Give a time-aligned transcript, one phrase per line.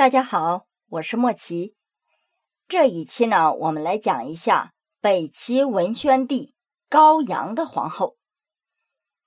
[0.00, 1.76] 大家好，我是莫奇。
[2.68, 4.72] 这一期呢，我们来讲一下
[5.02, 6.54] 北齐文宣帝
[6.88, 8.16] 高阳的皇后。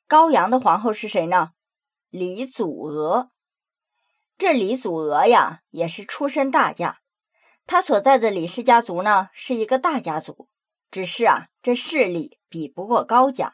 [0.07, 1.51] 高阳的皇后是谁呢？
[2.09, 3.29] 李祖娥。
[4.39, 7.01] 这李祖娥呀，也是出身大家。
[7.67, 10.49] 她所在的李氏家族呢，是一个大家族，
[10.89, 13.53] 只是啊，这势力比不过高家。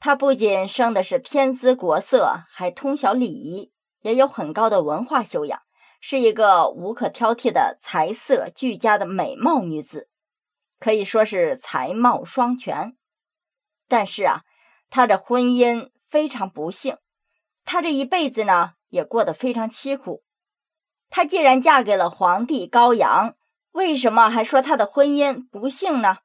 [0.00, 5.62] 她不仅生的是天姿国色，还通晓礼仪，也有很高的文化修养。
[6.04, 10.08] 是一个无可挑剔的才色俱佳的美貌女子，
[10.80, 12.96] 可以说是才貌双全。
[13.86, 14.42] 但是啊，
[14.90, 16.98] 她的婚姻非常不幸，
[17.64, 20.24] 她这一辈子呢也过得非常凄苦。
[21.08, 23.36] 她既然嫁给了皇帝高阳，
[23.70, 26.18] 为什么还说她的婚姻不幸呢？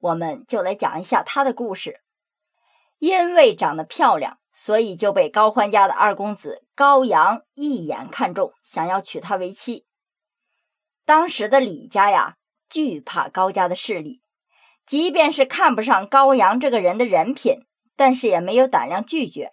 [0.00, 2.00] 我们就来讲一下她的故事。
[2.98, 4.38] 因为长得漂亮。
[4.52, 9.86] 所以就被高欢家的二公子高阳一眼看中，想要娶她为妻。
[11.04, 12.36] 当时的李家呀，
[12.68, 14.22] 惧怕高家的势力，
[14.86, 19.52] 即便是看不上高阳这个人的人品，但是也没有胆量拒绝。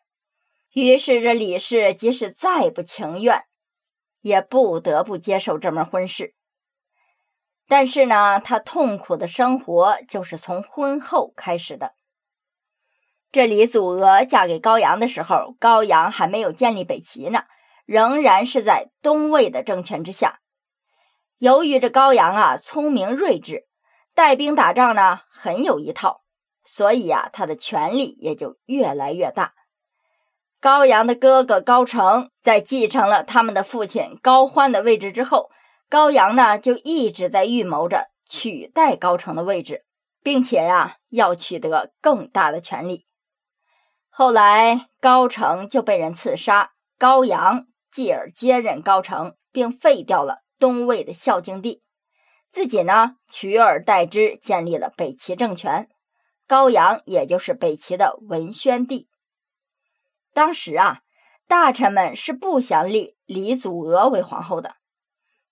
[0.73, 3.43] 于是这李氏即使再不情愿，
[4.21, 6.35] 也不得不接受这门婚事。
[7.67, 11.93] 但是呢，他痛苦的生活就是从婚后开始的。
[13.31, 17.43] 这李祖娥嫁给高阳的时候，高阳还没有建立北齐呢，
[17.85, 20.39] 仍然是在东魏的政权之下。
[21.37, 23.67] 由于这高阳啊聪明睿智，
[24.15, 26.21] 带兵打仗呢很有一套，
[26.65, 29.53] 所以啊他的权力也就越来越大。
[30.59, 35.51] 高阳的哥哥高成在继承了他们的父亲高欢的位置之后，
[35.87, 39.85] 高阳呢就一直在预谋着取代高成的位置，
[40.23, 43.05] 并且呀要取得更大的权力。
[44.19, 51.81] 后来高成就被人刺杀，高阳继而接任高成，并废掉了东魏的孝敬帝，
[52.51, 55.87] 自己呢取而代之，建立了北齐政权。
[56.45, 59.07] 高阳也就是北齐的文宣帝。
[60.33, 60.99] 当时啊，
[61.47, 64.75] 大臣们是不想立李祖娥为皇后的，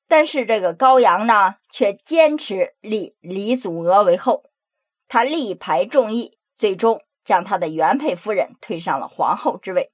[0.09, 4.43] 但是这个高阳呢，却坚持立李祖娥为后，
[5.07, 7.01] 他力排众议，最终。
[7.27, 9.91] 将他的原配夫人推上了皇后之位。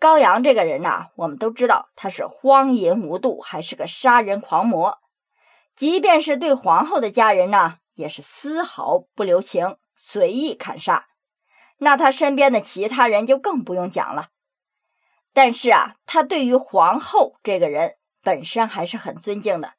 [0.00, 4.98] 高阳这个人呐，我们都知道他是荒淫无度，还是个杀人狂魔。
[5.76, 11.06] 即便是对皇后的家人呢，也是丝毫不留情，随意砍杀。
[11.76, 14.30] 那他身边的其他人就更不用讲了。
[15.32, 17.94] 但是啊，他对于皇后这个人
[18.24, 19.74] 本身还是很尊敬的。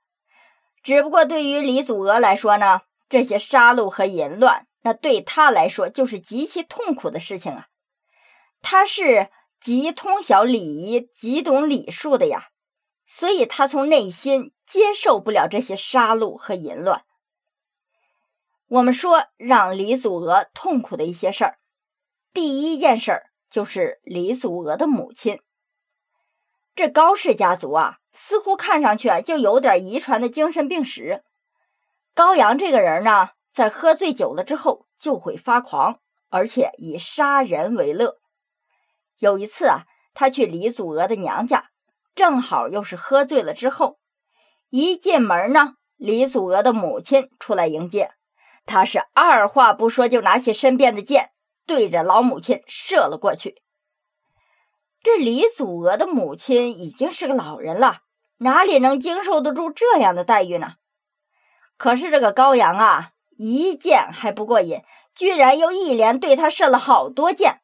[0.82, 4.66] 只不过对于李祖娥来说呢，这些杀戮和淫乱。
[4.82, 7.68] 那对他来说就是极其痛苦的事情啊！
[8.62, 9.30] 他是
[9.60, 12.50] 极通晓礼仪、极懂礼数的呀，
[13.06, 17.04] 所以他从内心接受不了这些杀戮和淫乱。
[18.68, 21.58] 我们说让李祖娥痛苦的一些事儿，
[22.34, 25.42] 第一件事儿就是李祖娥的母亲。
[26.76, 31.24] 这高氏家族啊，似乎看上去啊就有点遗传的精神病史。
[32.14, 33.32] 高阳这个人呢？
[33.52, 36.00] 在喝醉酒了之后就会发狂，
[36.30, 38.18] 而且以杀人为乐。
[39.18, 41.72] 有一次啊，他去李祖娥的娘家，
[42.16, 44.00] 正好又是喝醉了之后，
[44.70, 48.12] 一进门呢，李祖娥的母亲出来迎接，
[48.66, 51.32] 他是二话不说就拿起身边的剑，
[51.66, 53.62] 对着老母亲射了过去。
[55.02, 58.02] 这李祖娥的母亲已经是个老人了，
[58.38, 60.74] 哪里能经受得住这样的待遇呢？
[61.78, 63.12] 可是这个高阳啊。
[63.42, 64.84] 一箭还不过瘾，
[65.16, 67.62] 居然又一连对他射了好多箭。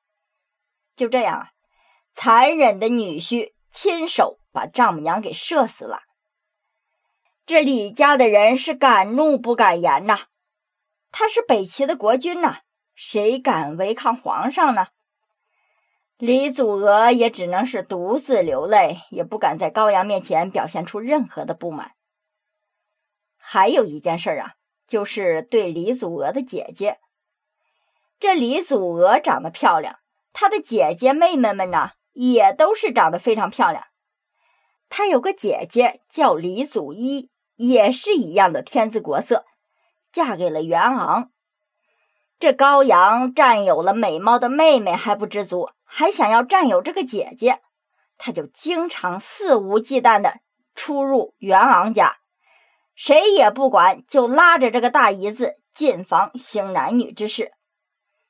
[0.96, 1.50] 就这样啊，
[2.14, 6.00] 残忍的女婿亲手把丈母娘给射死了。
[7.46, 10.28] 这李家的人是敢怒不敢言呐，
[11.12, 12.60] 他是北齐的国君呐，
[12.96, 14.88] 谁敢违抗皇上呢？
[16.18, 21.92] 李祖娥也只能是独自流泪，也不敢在高阳面前表现出任何的不满。
[23.36, 24.54] 还有一件事啊。
[24.88, 27.00] 就是对李祖娥的姐姐，
[28.20, 29.98] 这李祖娥长得漂亮，
[30.34, 33.84] 她的姐姐妹妹们呢也都是长得非常漂亮。
[34.90, 39.46] 她有个姐姐叫李祖一，也是一样的天姿国色，
[40.12, 41.32] 嫁给了袁昂。
[42.38, 47.62] 这高阳占有了美貌的妹妹还不知足，还想要占有这个姐姐，
[48.18, 50.40] 他就经常肆无忌惮的
[50.76, 52.18] 出入袁昂家。
[52.96, 57.52] 谁也不管，就拉着这个大姨子进房行男女之事。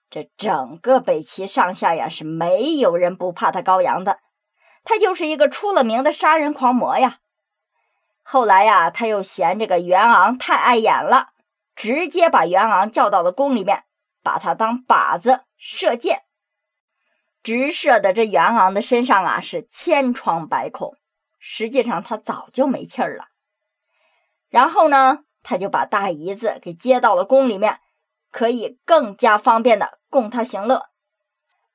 [0.09, 4.19] 这整个北齐上下呀，是没有人不怕他高阳的。
[4.83, 7.19] 他就是一个出了名的杀人狂魔呀。
[8.21, 11.29] 后来呀，他又嫌这个袁昂太碍眼了，
[11.75, 13.83] 直接把袁昂叫到了宫里面，
[14.23, 16.23] 把他当靶子射箭，
[17.43, 20.95] 直射的这袁昂的身上啊是千疮百孔，
[21.39, 23.25] 实际上他早就没气儿了。
[24.55, 27.79] 然后呢，他就把大姨子给接到了宫里面，
[28.31, 30.83] 可以更加方便的供他行乐。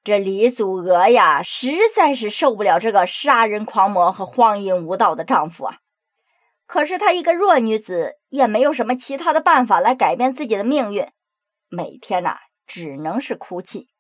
[0.03, 5.77] 这李祖娥呀，实在是受不了这个杀人狂魔和荒淫无道的丈夫啊！
[6.67, 11.07] 可是她一个弱女子，也没有什么其他的办法来改变自己的命运，
[11.69, 13.91] 每天呐，只能是哭泣。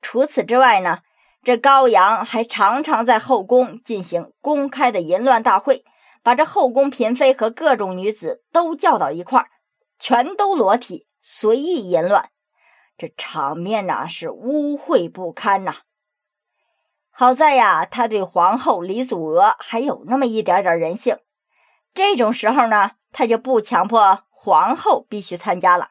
[0.00, 1.00] 除此之外呢，
[1.42, 5.84] 这高阳还常常在后宫进行公开的淫乱大会，
[6.22, 9.50] 把这后宫嫔妃和各种女子都叫到一块儿，
[9.98, 12.30] 全都裸体随意淫乱。
[12.98, 15.76] 这场面呐是污秽不堪呐！
[17.10, 21.18] 好在呀，他对皇后李祖娥还有那么一点点人性。
[21.94, 25.88] 这种时候呢，他就不强迫皇后必须参加了。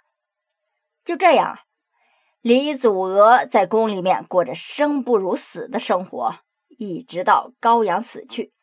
[1.03, 1.59] 就这样，
[2.41, 6.35] 李祖娥在宫里面过着生不如死的生活，
[6.67, 8.53] 一直到高阳死去。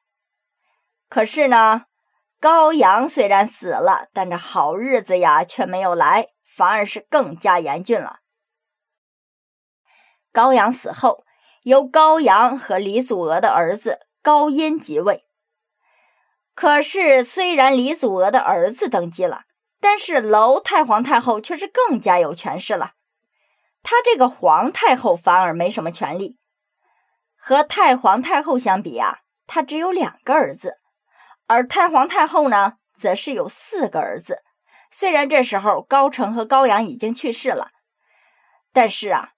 [1.08, 1.86] 可是呢，
[2.40, 8.20] 高阳虽然死了，但这好日子呀却没有来，反而是更加严峻了。
[10.32, 11.24] 高阳死后，
[11.62, 15.24] 由高阳和李祖娥的儿子高音即位。
[16.54, 19.42] 可是，虽然李祖娥的儿子登基了，
[19.80, 22.92] 但是娄太皇太后却是更加有权势了。
[23.82, 26.38] 她这个皇太后反而没什么权利。
[27.36, 30.78] 和太皇太后相比啊，她只有两个儿子，
[31.46, 34.42] 而太皇太后呢，则是有四个儿子。
[34.90, 37.70] 虽然这时候高澄和高阳已经去世了，
[38.72, 39.30] 但是啊。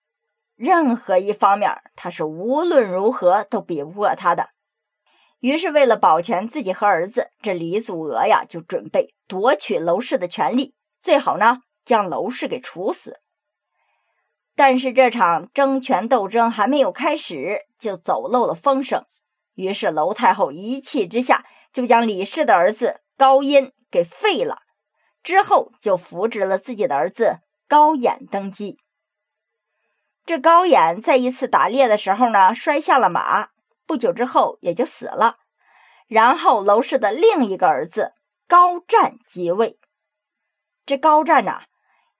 [0.60, 4.48] 任何一方面，他是无论如何都比不过他的。
[5.38, 13.20] 于是，为了保全自己和儿子，这李祖娥呀就准备夺取娄氏的权利，最好呢将娄氏给处死。
[14.56, 19.04] 但是这场争权斗争还没有开始，就走漏了风声。
[19.54, 24.62] 于是，娄太后一气之下就将李氏的儿子高音给废了，
[25.22, 28.78] 之后就扶植了自己的儿子高演登基。
[30.24, 33.48] 这高演在一次打猎的时候呢，摔下了马，
[33.86, 35.36] 不久之后也就死了。
[36.06, 38.12] 然后娄氏的另一个儿子
[38.46, 39.78] 高湛即位。
[40.86, 41.62] 这高湛呐，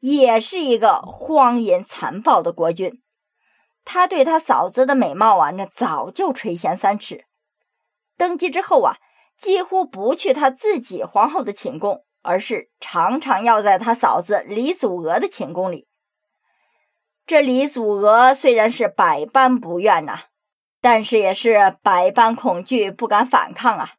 [0.01, 3.03] 也是一个荒淫残暴的国君。
[3.85, 7.25] 他对他嫂子的美貌啊，那早就垂涎三尺。
[8.19, 8.97] 登基之后啊，
[9.39, 15.87] 几乎不去他自己皇后的寝宫，而是常常要在他嫂子李祖娥的寝宫里。
[17.25, 20.23] 这李祖娥虽然是百般不愿呐，
[20.81, 23.93] 但是也是百般恐惧，不敢反抗啊。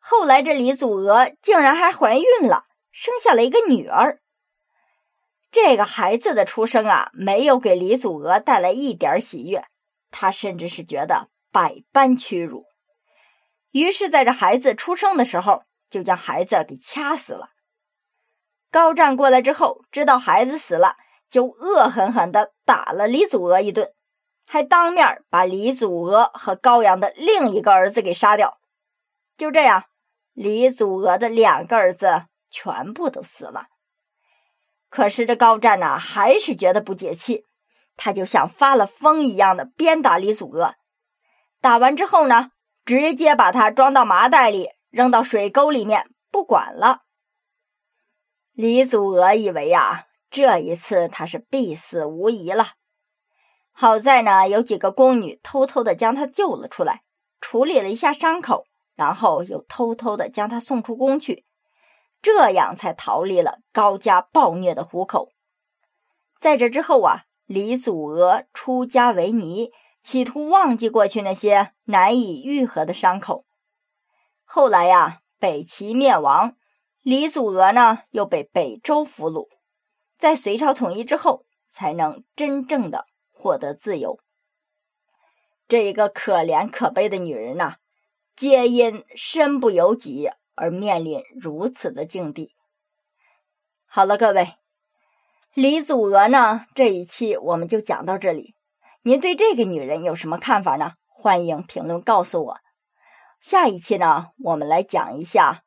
[0.00, 4.20] 后来这李祖娥竟然还怀孕了，生下了一个女儿。
[5.50, 9.64] 这个孩子的出生啊，没有给李祖娥带来一点喜悦，
[10.10, 12.67] 她甚至是觉得百般屈辱。
[13.80, 17.50] 于是，在这孩子出生的时候，就将孩子给掐死了。
[18.70, 20.96] 高湛过来之后，知道孩子死了。
[21.30, 23.92] 就恶狠狠地打了李祖娥一顿，
[24.46, 28.58] 还当面把李祖娥和高阳的另一个儿子给杀掉。
[29.36, 29.84] 就这样，
[30.32, 33.66] 李祖娥的两个儿子全部都死了。
[34.88, 37.44] 可是这高湛呢，还是觉得不解气，
[37.98, 40.76] 他就像发了疯一样的鞭打李祖娥。
[41.60, 42.52] 打完之后呢，
[42.88, 47.02] 直接把他装到麻袋里，扔到水沟里面，不管了。
[48.54, 50.06] 李祖娥以为呀。
[50.30, 52.68] 这一次他是必死无疑了。
[53.72, 57.02] 好在呢，有几个宫女偷偷的将他救了出来，
[57.42, 58.64] 处理了一下伤口，
[58.94, 61.44] 然后又偷偷的将他送出宫去，
[62.22, 65.28] 这样才逃离了高家暴虐的虎口。
[66.40, 73.44] 在这之后啊，李祖娥出家为尼，企图忘记过去那些难以愈合的伤口。
[74.44, 76.56] 后来呀，北齐灭亡，
[77.02, 79.48] 李祖娥呢又被北周俘虏。
[80.16, 84.18] 在隋朝统一之后，才能真正的获得自由。
[85.68, 87.76] 这一个可怜可悲的女人呐，
[88.34, 92.54] 皆因身不由己而面临如此的境地。
[93.84, 94.54] 好了，各位，
[95.52, 98.54] 李祖娥呢，这一期我们就讲到这里。
[99.08, 100.92] 您对这个女人有什么看法呢？
[101.06, 102.58] 欢迎评论告诉我。
[103.40, 105.62] 下一期呢，我们来讲一下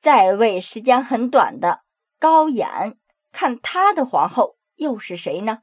[0.00, 1.80] 在位时间很短的
[2.20, 2.96] 高演。
[3.32, 5.62] 看他的皇后又是谁呢？